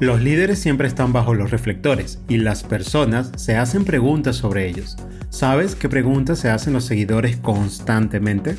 [0.00, 4.96] Los líderes siempre están bajo los reflectores y las personas se hacen preguntas sobre ellos.
[5.30, 8.56] ¿Sabes qué preguntas se hacen los seguidores constantemente?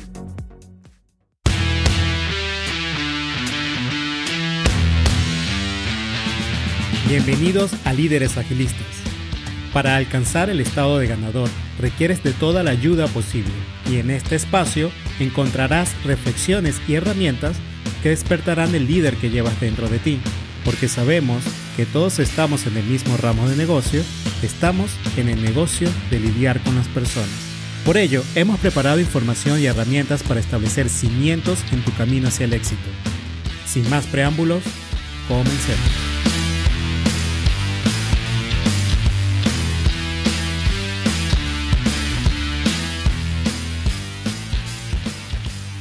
[7.06, 8.86] Bienvenidos a Líderes Agilistas.
[9.74, 13.52] Para alcanzar el estado de ganador requieres de toda la ayuda posible
[13.90, 14.90] y en este espacio
[15.20, 17.58] encontrarás reflexiones y herramientas
[18.02, 20.18] que despertarán el líder que llevas dentro de ti
[20.66, 21.44] porque sabemos
[21.76, 24.02] que todos estamos en el mismo ramo de negocio,
[24.42, 27.30] estamos en el negocio de lidiar con las personas.
[27.84, 32.52] Por ello, hemos preparado información y herramientas para establecer cimientos en tu camino hacia el
[32.52, 32.82] éxito.
[33.64, 34.64] Sin más preámbulos,
[35.28, 35.78] comencemos.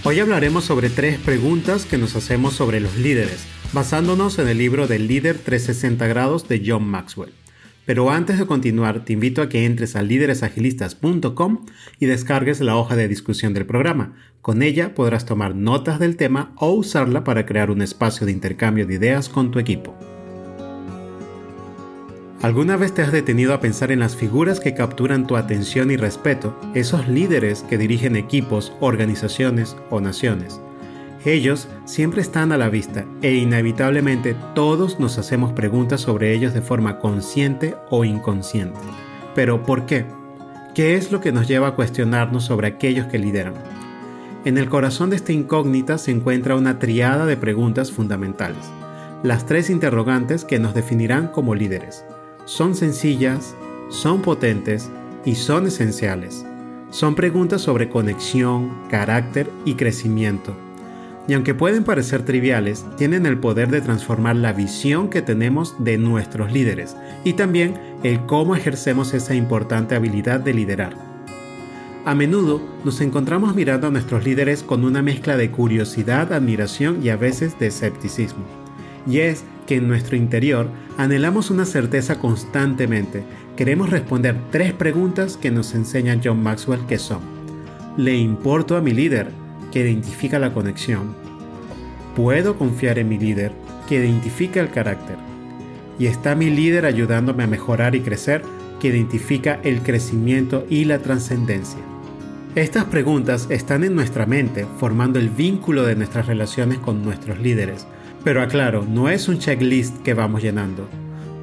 [0.04, 4.88] Hoy hablaremos sobre tres preguntas que nos hacemos sobre los líderes basándonos en el libro
[4.88, 7.34] del líder 360 grados de John Maxwell.
[7.86, 11.66] Pero antes de continuar, te invito a que entres a líderesagilistas.com
[12.00, 14.14] y descargues la hoja de discusión del programa.
[14.42, 18.88] Con ella podrás tomar notas del tema o usarla para crear un espacio de intercambio
[18.88, 19.96] de ideas con tu equipo.
[22.42, 25.98] ¿Alguna vez te has detenido a pensar en las figuras que capturan tu atención y
[25.98, 30.60] respeto, esos líderes que dirigen equipos, organizaciones o naciones?
[31.26, 36.62] Ellos siempre están a la vista e inevitablemente todos nos hacemos preguntas sobre ellos de
[36.62, 38.80] forma consciente o inconsciente.
[39.34, 40.06] Pero ¿por qué?
[40.76, 43.56] ¿Qué es lo que nos lleva a cuestionarnos sobre aquellos que lideran?
[44.46, 48.64] En el corazón de esta incógnita se encuentra una triada de preguntas fundamentales,
[49.24, 52.06] las tres interrogantes que nos definirán como líderes.
[52.46, 53.56] Son sencillas,
[53.90, 54.92] son potentes
[55.26, 56.46] y son esenciales.
[56.92, 60.56] Son preguntas sobre conexión, carácter y crecimiento
[61.28, 65.98] y aunque pueden parecer triviales, tienen el poder de transformar la visión que tenemos de
[65.98, 67.74] nuestros líderes y también
[68.04, 70.96] el cómo ejercemos esa importante habilidad de liderar.
[72.06, 77.10] A menudo nos encontramos mirando a nuestros líderes con una mezcla de curiosidad, admiración y
[77.10, 78.44] a veces de escepticismo.
[79.08, 80.68] Y es que en nuestro interior
[81.00, 83.24] anhelamos una certeza constantemente.
[83.58, 87.22] Queremos responder tres preguntas que nos enseña John Maxwell que son.
[87.98, 89.45] ¿Le importo a mi líder?
[89.76, 91.14] Que identifica la conexión.
[92.16, 93.52] Puedo confiar en mi líder,
[93.90, 95.18] que identifica el carácter.
[96.00, 98.42] Y está mi líder ayudándome a mejorar y crecer,
[98.80, 101.82] que identifica el crecimiento y la trascendencia.
[102.56, 107.86] Estas preguntas están en nuestra mente, formando el vínculo de nuestras relaciones con nuestros líderes.
[108.24, 110.88] Pero aclaro, no es un checklist que vamos llenando.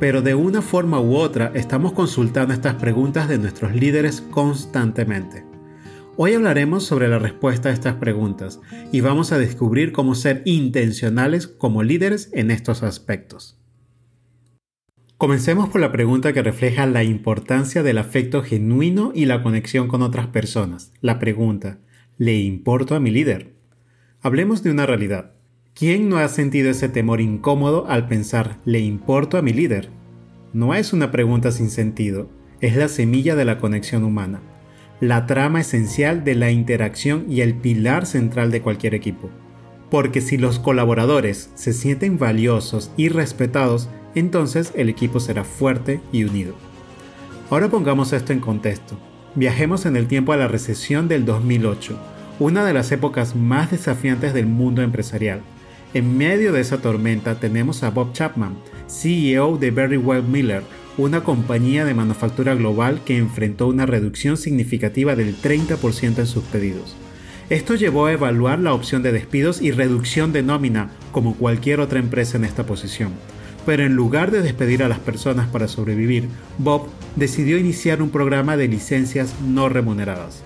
[0.00, 5.51] Pero de una forma u otra estamos consultando estas preguntas de nuestros líderes constantemente.
[6.18, 8.60] Hoy hablaremos sobre la respuesta a estas preguntas
[8.92, 13.58] y vamos a descubrir cómo ser intencionales como líderes en estos aspectos.
[15.16, 20.02] Comencemos por la pregunta que refleja la importancia del afecto genuino y la conexión con
[20.02, 20.92] otras personas.
[21.00, 21.78] La pregunta,
[22.18, 23.54] ¿le importo a mi líder?
[24.20, 25.32] Hablemos de una realidad.
[25.72, 29.88] ¿Quién no ha sentido ese temor incómodo al pensar, ¿le importo a mi líder?
[30.52, 32.28] No es una pregunta sin sentido,
[32.60, 34.42] es la semilla de la conexión humana
[35.02, 39.30] la trama esencial de la interacción y el pilar central de cualquier equipo.
[39.90, 46.22] Porque si los colaboradores se sienten valiosos y respetados, entonces el equipo será fuerte y
[46.22, 46.54] unido.
[47.50, 48.96] Ahora pongamos esto en contexto.
[49.34, 51.98] Viajemos en el tiempo a la recesión del 2008,
[52.38, 55.40] una de las épocas más desafiantes del mundo empresarial.
[55.94, 58.54] En medio de esa tormenta tenemos a Bob Chapman,
[58.86, 60.62] CEO de Berrywell Miller,
[60.98, 66.96] una compañía de manufactura global que enfrentó una reducción significativa del 30% en sus pedidos.
[67.50, 71.98] Esto llevó a evaluar la opción de despidos y reducción de nómina como cualquier otra
[71.98, 73.12] empresa en esta posición.
[73.66, 78.56] Pero en lugar de despedir a las personas para sobrevivir, Bob decidió iniciar un programa
[78.56, 80.42] de licencias no remuneradas.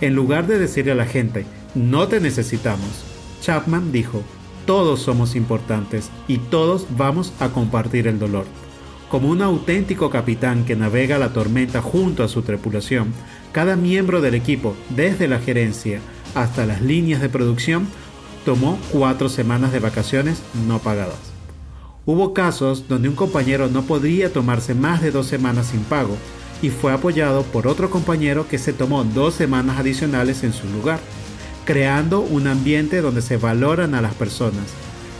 [0.00, 1.44] En lugar de decirle a la gente,
[1.74, 3.04] no te necesitamos,
[3.42, 4.22] Chapman dijo,
[4.66, 8.46] todos somos importantes y todos vamos a compartir el dolor.
[9.10, 13.14] Como un auténtico capitán que navega la tormenta junto a su tripulación,
[13.52, 16.00] cada miembro del equipo, desde la gerencia
[16.34, 17.88] hasta las líneas de producción,
[18.44, 21.32] tomó cuatro semanas de vacaciones no pagadas.
[22.04, 26.16] Hubo casos donde un compañero no podría tomarse más de dos semanas sin pago
[26.60, 31.00] y fue apoyado por otro compañero que se tomó dos semanas adicionales en su lugar,
[31.64, 34.64] creando un ambiente donde se valoran a las personas.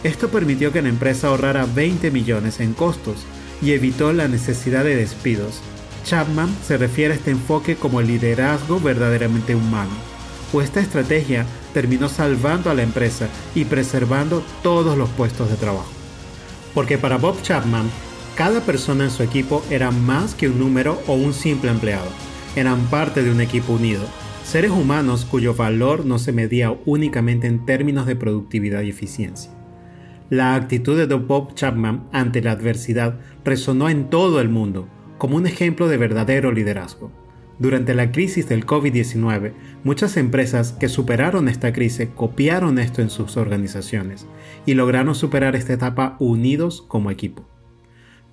[0.04, 3.24] Esto permitió que la empresa ahorrara 20 millones en costos
[3.62, 5.60] y evitó la necesidad de despidos.
[6.04, 9.90] Chapman se refiere a este enfoque como liderazgo verdaderamente humano,
[10.52, 11.44] pues esta estrategia
[11.74, 15.90] terminó salvando a la empresa y preservando todos los puestos de trabajo.
[16.74, 17.90] Porque para Bob Chapman,
[18.36, 22.08] cada persona en su equipo era más que un número o un simple empleado.
[22.56, 24.04] Eran parte de un equipo unido,
[24.44, 29.57] seres humanos cuyo valor no se medía únicamente en términos de productividad y eficiencia.
[30.30, 34.86] La actitud de Bob Chapman ante la adversidad resonó en todo el mundo
[35.16, 37.10] como un ejemplo de verdadero liderazgo.
[37.58, 39.52] Durante la crisis del COVID-19,
[39.84, 44.26] muchas empresas que superaron esta crisis copiaron esto en sus organizaciones
[44.66, 47.48] y lograron superar esta etapa unidos como equipo.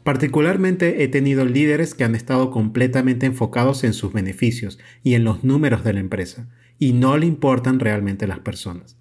[0.04, 5.46] Particularmente he tenido líderes que han estado completamente enfocados en sus beneficios y en los
[5.46, 8.98] números de la empresa, y no le importan realmente las personas.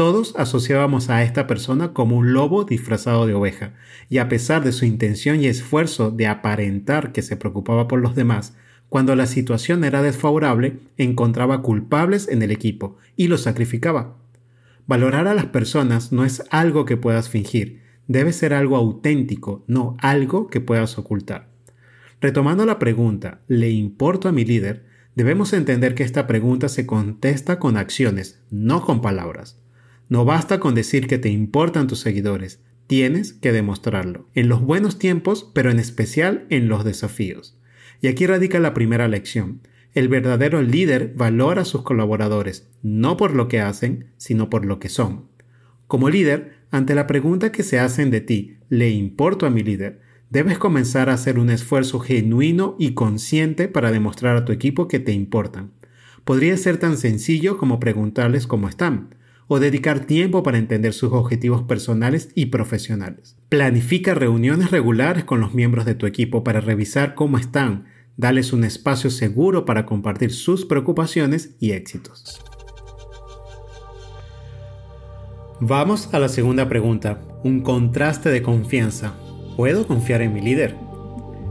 [0.00, 3.74] Todos asociábamos a esta persona como un lobo disfrazado de oveja,
[4.08, 8.14] y a pesar de su intención y esfuerzo de aparentar que se preocupaba por los
[8.14, 8.56] demás,
[8.88, 14.16] cuando la situación era desfavorable, encontraba culpables en el equipo y los sacrificaba.
[14.86, 19.98] Valorar a las personas no es algo que puedas fingir, debe ser algo auténtico, no
[20.00, 21.50] algo que puedas ocultar.
[22.22, 24.82] Retomando la pregunta, ¿le importo a mi líder?
[25.14, 29.60] Debemos entender que esta pregunta se contesta con acciones, no con palabras.
[30.10, 34.98] No basta con decir que te importan tus seguidores, tienes que demostrarlo, en los buenos
[34.98, 37.56] tiempos, pero en especial en los desafíos.
[38.00, 39.60] Y aquí radica la primera lección.
[39.94, 44.80] El verdadero líder valora a sus colaboradores, no por lo que hacen, sino por lo
[44.80, 45.26] que son.
[45.86, 50.00] Como líder, ante la pregunta que se hacen de ti, ¿le importo a mi líder?
[50.28, 54.98] Debes comenzar a hacer un esfuerzo genuino y consciente para demostrar a tu equipo que
[54.98, 55.70] te importan.
[56.24, 59.19] Podría ser tan sencillo como preguntarles cómo están
[59.52, 63.36] o dedicar tiempo para entender sus objetivos personales y profesionales.
[63.48, 67.86] Planifica reuniones regulares con los miembros de tu equipo para revisar cómo están,
[68.16, 72.40] dales un espacio seguro para compartir sus preocupaciones y éxitos.
[75.58, 79.14] Vamos a la segunda pregunta, un contraste de confianza.
[79.56, 80.76] ¿Puedo confiar en mi líder?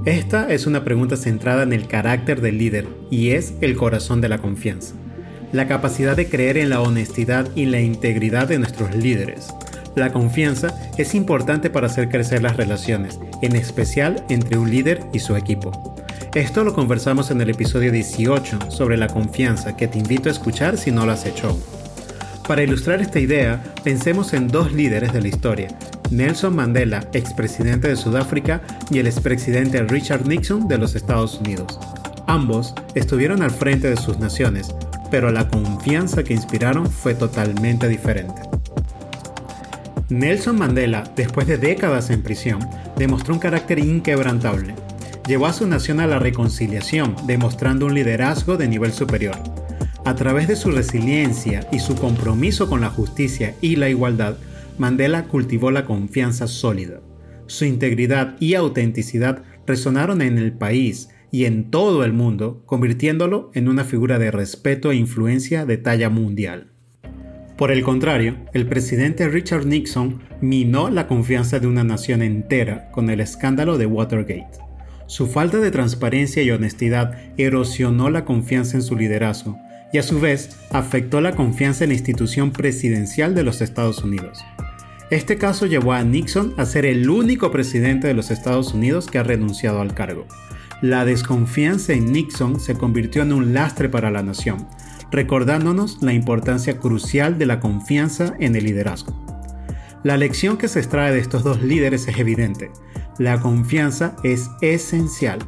[0.06, 4.30] Esta es una pregunta centrada en el carácter del líder y es el corazón de
[4.30, 4.96] la confianza
[5.52, 9.48] la capacidad de creer en la honestidad y la integridad de nuestros líderes.
[9.96, 15.20] La confianza es importante para hacer crecer las relaciones, en especial entre un líder y
[15.20, 15.96] su equipo.
[16.36, 20.78] Esto lo conversamos en el episodio 18 sobre la confianza que te invito a escuchar
[20.78, 21.60] si no lo has hecho
[22.48, 25.70] Para ilustrar esta idea, pensemos en dos líderes de la historia,
[26.12, 28.62] Nelson Mandela, expresidente de Sudáfrica,
[28.92, 31.80] y el expresidente Richard Nixon de los Estados Unidos.
[32.28, 34.74] Ambos estuvieron al frente de sus naciones,
[35.12, 38.42] pero la confianza que inspiraron fue totalmente diferente.
[40.10, 42.60] Nelson Mandela, después de décadas en prisión,
[42.98, 44.74] demostró un carácter inquebrantable.
[45.28, 49.38] Llevó a su nación a la reconciliación, demostrando un liderazgo de nivel superior.
[50.06, 54.38] A través de su resiliencia y su compromiso con la justicia y la igualdad,
[54.80, 57.02] Mandela cultivó la confianza sólida.
[57.46, 63.68] Su integridad y autenticidad resonaron en el país y en todo el mundo, convirtiéndolo en
[63.68, 66.72] una figura de respeto e influencia de talla mundial.
[67.58, 73.10] Por el contrario, el presidente Richard Nixon minó la confianza de una nación entera con
[73.10, 74.60] el escándalo de Watergate.
[75.08, 79.58] Su falta de transparencia y honestidad erosionó la confianza en su liderazgo
[79.92, 84.40] y a su vez afectó la confianza en la institución presidencial de los Estados Unidos.
[85.10, 89.18] Este caso llevó a Nixon a ser el único presidente de los Estados Unidos que
[89.18, 90.28] ha renunciado al cargo,
[90.82, 94.68] la desconfianza en Nixon se convirtió en un lastre para la nación,
[95.12, 99.14] recordándonos la importancia crucial de la confianza en el liderazgo.
[100.04, 102.72] La lección que se extrae de estos dos líderes es evidente.
[103.18, 105.40] La confianza es esencial.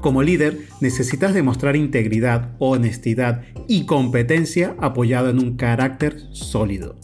[0.00, 6.96] Como líder necesitas demostrar integridad, honestidad y competencia apoyado en un carácter sólido.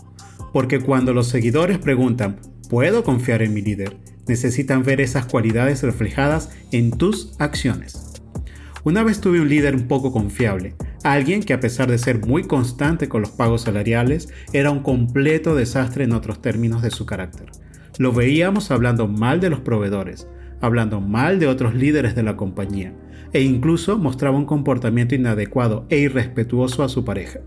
[0.52, 2.38] Porque cuando los seguidores preguntan,
[2.70, 3.96] ¿puedo confiar en mi líder?
[4.26, 8.12] Necesitan ver esas cualidades reflejadas en tus acciones.
[8.84, 10.74] Una vez tuve un líder un poco confiable,
[11.04, 15.54] alguien que a pesar de ser muy constante con los pagos salariales, era un completo
[15.54, 17.46] desastre en otros términos de su carácter.
[17.98, 20.26] Lo veíamos hablando mal de los proveedores,
[20.60, 22.94] hablando mal de otros líderes de la compañía,
[23.32, 27.40] e incluso mostraba un comportamiento inadecuado e irrespetuoso a su pareja.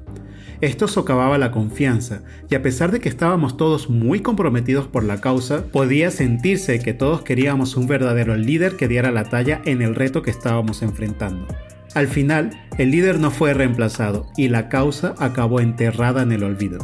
[0.62, 5.22] Esto socavaba la confianza, y a pesar de que estábamos todos muy comprometidos por la
[5.22, 9.96] causa, podía sentirse que todos queríamos un verdadero líder que diera la talla en el
[9.96, 11.48] reto que estábamos enfrentando.
[11.94, 16.80] Al final, el líder no fue reemplazado y la causa acabó enterrada en el olvido.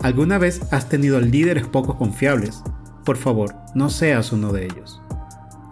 [0.00, 2.62] ¿Alguna vez has tenido líderes poco confiables?
[3.04, 5.00] Por favor, no seas uno de ellos.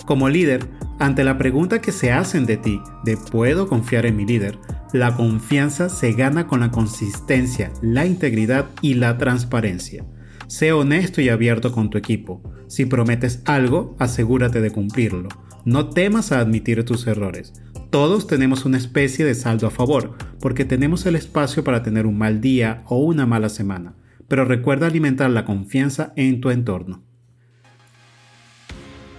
[0.04, 0.68] Como líder,
[0.98, 4.58] ante la pregunta que se hacen de ti de ¿puedo confiar en mi líder?
[4.92, 10.04] La confianza se gana con la consistencia, la integridad y la transparencia.
[10.48, 12.42] Sé honesto y abierto con tu equipo.
[12.66, 15.30] Si prometes algo, asegúrate de cumplirlo.
[15.64, 17.54] No temas a admitir tus errores.
[17.88, 22.18] Todos tenemos una especie de saldo a favor, porque tenemos el espacio para tener un
[22.18, 23.94] mal día o una mala semana.
[24.28, 27.02] Pero recuerda alimentar la confianza en tu entorno.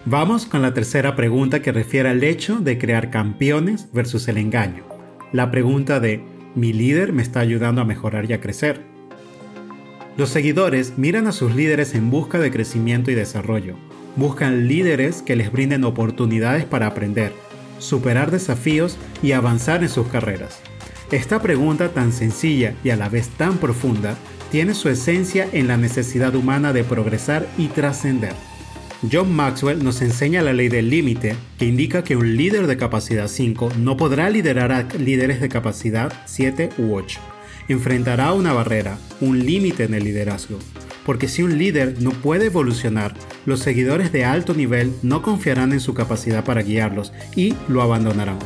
[0.06, 4.93] Vamos con la tercera pregunta que refiere al hecho de crear campeones versus el engaño.
[5.34, 6.22] La pregunta de,
[6.54, 8.82] ¿mi líder me está ayudando a mejorar y a crecer?
[10.16, 13.76] Los seguidores miran a sus líderes en busca de crecimiento y desarrollo.
[14.16, 17.34] Buscan líderes que les brinden oportunidades para aprender,
[17.80, 20.62] superar desafíos y avanzar en sus carreras.
[21.12, 24.16] Esta pregunta tan sencilla y a la vez tan profunda
[24.52, 28.34] tiene su esencia en la necesidad humana de progresar y trascender.
[29.12, 33.28] John Maxwell nos enseña la ley del límite, que indica que un líder de capacidad
[33.28, 37.20] 5 no podrá liderar a líderes de capacidad 7 u 8.
[37.68, 40.58] Enfrentará una barrera, un límite en el liderazgo.
[41.06, 43.14] Porque si un líder no puede evolucionar,
[43.46, 48.40] los seguidores de alto nivel no confiarán en su capacidad para guiarlos y lo abandonarán.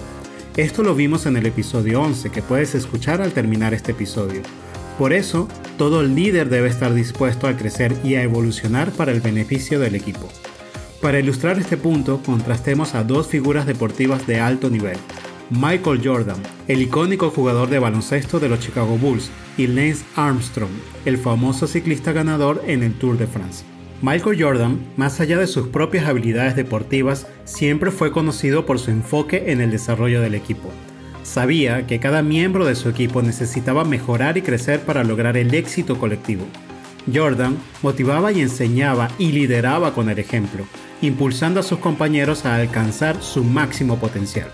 [0.56, 4.42] Esto lo vimos en el episodio 11 que puedes escuchar al terminar este episodio.
[4.98, 5.48] Por eso,
[5.78, 10.28] todo líder debe estar dispuesto a crecer y a evolucionar para el beneficio del equipo.
[11.02, 14.98] Para ilustrar este punto, contrastemos a dos figuras deportivas de alto nivel.
[15.52, 20.72] Michael Jordan, el icónico jugador de baloncesto de los Chicago Bulls, y Lance Armstrong,
[21.06, 23.64] el famoso ciclista ganador en el Tour de France.
[24.02, 29.52] Michael Jordan, más allá de sus propias habilidades deportivas, siempre fue conocido por su enfoque
[29.52, 30.72] en el desarrollo del equipo.
[31.24, 35.98] Sabía que cada miembro de su equipo necesitaba mejorar y crecer para lograr el éxito
[35.98, 36.46] colectivo.
[37.14, 40.66] Jordan motivaba y enseñaba y lideraba con el ejemplo,
[41.02, 44.50] impulsando a sus compañeros a alcanzar su máximo potencial.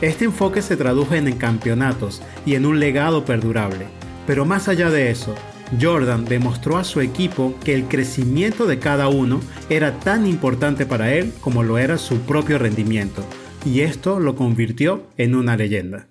[0.00, 3.86] Este enfoque se tradujo en campeonatos y en un legado perdurable,
[4.26, 5.34] pero más allá de eso,
[5.80, 11.12] Jordan demostró a su equipo que el crecimiento de cada uno era tan importante para
[11.14, 13.24] él como lo era su propio rendimiento,
[13.64, 16.06] y esto lo convirtió en una leyenda.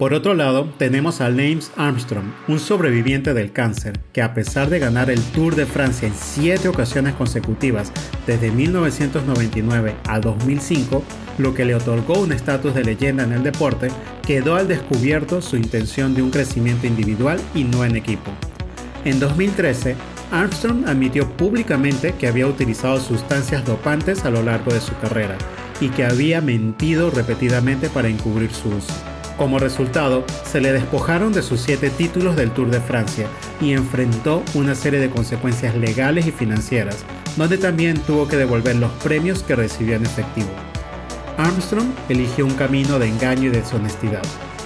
[0.00, 4.78] Por otro lado, tenemos a Lance Armstrong, un sobreviviente del cáncer, que a pesar de
[4.78, 7.92] ganar el Tour de Francia en siete ocasiones consecutivas
[8.26, 11.04] desde 1999 a 2005,
[11.36, 13.88] lo que le otorgó un estatus de leyenda en el deporte,
[14.26, 18.30] quedó al descubierto su intención de un crecimiento individual y no en equipo.
[19.04, 19.96] En 2013,
[20.32, 25.36] Armstrong admitió públicamente que había utilizado sustancias dopantes a lo largo de su carrera
[25.78, 28.94] y que había mentido repetidamente para encubrir su uso.
[29.40, 33.26] Como resultado, se le despojaron de sus siete títulos del Tour de Francia
[33.58, 37.06] y enfrentó una serie de consecuencias legales y financieras,
[37.38, 40.50] donde también tuvo que devolver los premios que recibió en efectivo.
[41.38, 44.20] Armstrong eligió un camino de engaño y deshonestidad.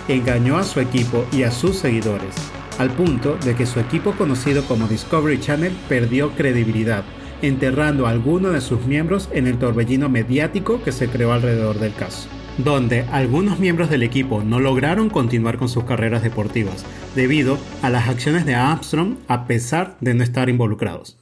[0.08, 2.34] Engañó a su equipo y a sus seguidores,
[2.78, 7.04] al punto de que su equipo conocido como Discovery Channel perdió credibilidad,
[7.42, 11.94] enterrando a alguno de sus miembros en el torbellino mediático que se creó alrededor del
[11.94, 12.28] caso
[12.58, 16.84] donde algunos miembros del equipo no lograron continuar con sus carreras deportivas
[17.14, 21.18] debido a las acciones de Armstrong a pesar de no estar involucrados.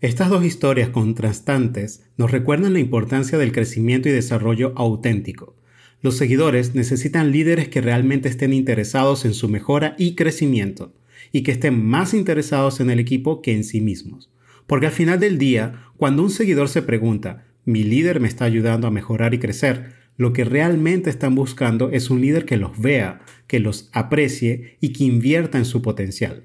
[0.00, 5.56] Estas dos historias contrastantes nos recuerdan la importancia del crecimiento y desarrollo auténtico.
[6.00, 10.94] Los seguidores necesitan líderes que realmente estén interesados en su mejora y crecimiento,
[11.32, 14.30] y que estén más interesados en el equipo que en sí mismos.
[14.66, 18.86] Porque al final del día, cuando un seguidor se pregunta, mi líder me está ayudando
[18.86, 19.92] a mejorar y crecer.
[20.16, 24.92] Lo que realmente están buscando es un líder que los vea, que los aprecie y
[24.92, 26.44] que invierta en su potencial.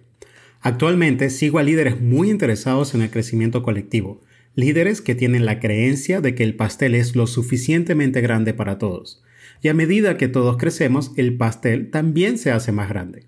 [0.61, 4.21] Actualmente sigo a líderes muy interesados en el crecimiento colectivo,
[4.55, 9.23] líderes que tienen la creencia de que el pastel es lo suficientemente grande para todos.
[9.61, 13.25] Y a medida que todos crecemos, el pastel también se hace más grande.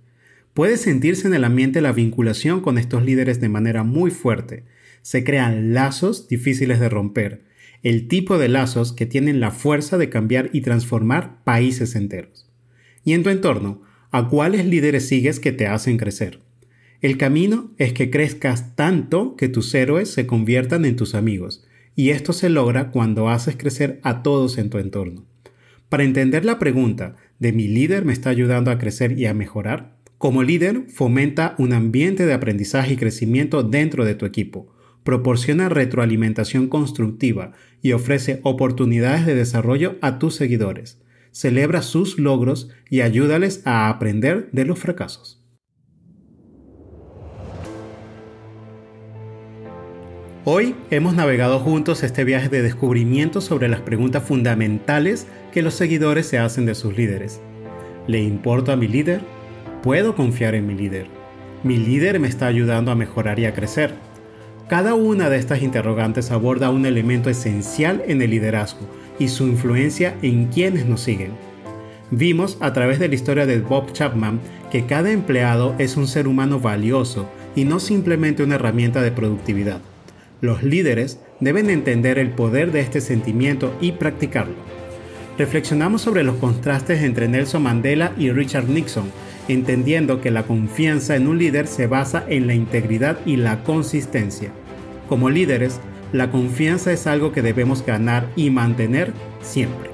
[0.54, 4.64] Puede sentirse en el ambiente la vinculación con estos líderes de manera muy fuerte.
[5.04, 7.42] Se crean lazos difíciles de romper,
[7.88, 12.46] el tipo de lazos que tienen la fuerza de cambiar y transformar países enteros.
[13.06, 16.42] Y en tu entorno, ¿a cuáles líderes sigues que te hacen crecer?
[17.00, 21.66] El camino es que crezcas tanto que tus héroes se conviertan en tus amigos,
[21.96, 25.26] y esto se logra cuando haces crecer a todos en tu entorno.
[25.88, 29.96] Para entender la pregunta de mi líder me está ayudando a crecer y a mejorar,
[30.18, 34.76] como líder fomenta un ambiente de aprendizaje y crecimiento dentro de tu equipo,
[35.08, 41.02] proporciona retroalimentación constructiva y ofrece oportunidades de desarrollo a tus seguidores.
[41.32, 45.44] Celebra sus logros y ayúdales a aprender de los fracasos.
[50.50, 56.26] Hoy hemos navegado juntos este viaje de descubrimiento sobre las preguntas fundamentales que los seguidores
[56.26, 57.42] se hacen de sus líderes.
[58.08, 59.20] ¿Le importa a mi líder?
[59.84, 61.08] ¿Puedo confiar en mi líder?
[61.64, 63.94] ¿Mi líder me está ayudando a mejorar y a crecer?
[64.70, 68.86] Cada una de estas interrogantes aborda un elemento esencial en el liderazgo
[69.18, 71.32] y su influencia en quienes nos siguen.
[72.12, 76.28] Vimos a través de la historia de Bob Chapman que cada empleado es un ser
[76.28, 79.80] humano valioso y no simplemente una herramienta de productividad.
[80.42, 84.56] Los líderes deben entender el poder de este sentimiento y practicarlo.
[85.38, 89.12] Reflexionamos sobre los contrastes entre Nelson Mandela y Richard Nixon,
[89.48, 94.52] entendiendo que la confianza en un líder se basa en la integridad y la consistencia.
[95.08, 95.80] Como líderes,
[96.14, 99.90] la confianza es algo que debemos ganar y mantener siempre.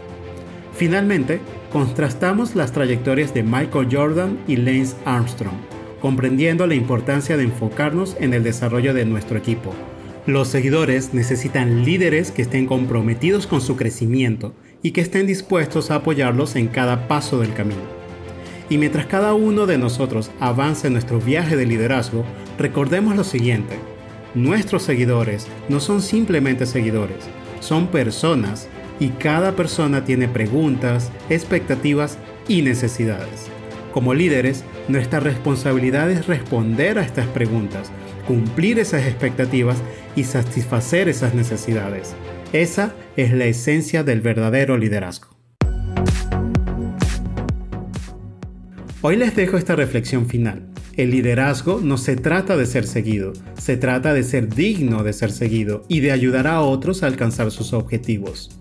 [0.73, 1.39] Finalmente,
[1.71, 5.55] contrastamos las trayectorias de Michael Jordan y Lance Armstrong,
[6.01, 9.73] comprendiendo la importancia de enfocarnos en el desarrollo de nuestro equipo.
[10.25, 15.95] Los seguidores necesitan líderes que estén comprometidos con su crecimiento y que estén dispuestos a
[15.95, 18.02] apoyarlos en cada paso del camino.
[18.69, 22.23] Y mientras cada uno de nosotros avance en nuestro viaje de liderazgo,
[22.57, 23.77] recordemos lo siguiente.
[24.35, 27.25] Nuestros seguidores no son simplemente seguidores,
[27.59, 28.67] son personas
[28.99, 32.17] y cada persona tiene preguntas, expectativas
[32.47, 33.47] y necesidades.
[33.93, 37.91] Como líderes, nuestra responsabilidad es responder a estas preguntas,
[38.27, 39.77] cumplir esas expectativas
[40.15, 42.15] y satisfacer esas necesidades.
[42.53, 45.32] Esa es la esencia del verdadero liderazgo.
[49.05, 50.61] Hoy les dejo esta reflexión final.
[50.95, 55.33] El liderazgo no se trata de ser seguido, se trata de ser digno de ser
[55.33, 58.57] seguido y de ayudar a otros a alcanzar sus objetivos.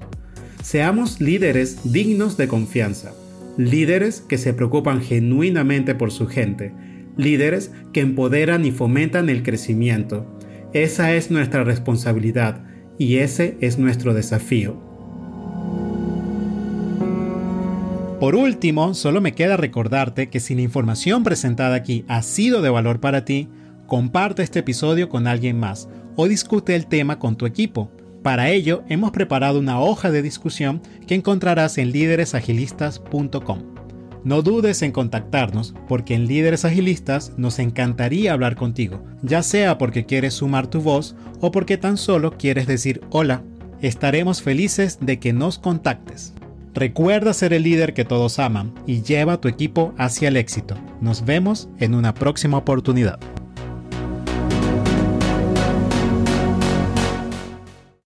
[0.60, 3.12] Seamos líderes dignos de confianza,
[3.56, 6.72] líderes que se preocupan genuinamente por su gente,
[7.16, 10.26] líderes que empoderan y fomentan el crecimiento.
[10.72, 12.64] Esa es nuestra responsabilidad
[12.98, 14.91] y ese es nuestro desafío.
[18.22, 22.70] Por último, solo me queda recordarte que si la información presentada aquí ha sido de
[22.70, 23.48] valor para ti,
[23.88, 27.90] comparte este episodio con alguien más o discute el tema con tu equipo.
[28.22, 33.58] Para ello, hemos preparado una hoja de discusión que encontrarás en líderesagilistas.com.
[34.22, 40.06] No dudes en contactarnos porque en Líderes Agilistas nos encantaría hablar contigo, ya sea porque
[40.06, 43.42] quieres sumar tu voz o porque tan solo quieres decir hola.
[43.80, 46.34] Estaremos felices de que nos contactes.
[46.74, 50.74] Recuerda ser el líder que todos aman y lleva a tu equipo hacia el éxito.
[51.00, 53.20] Nos vemos en una próxima oportunidad.